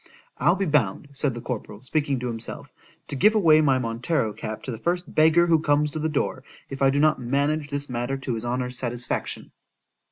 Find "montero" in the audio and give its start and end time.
3.77-4.33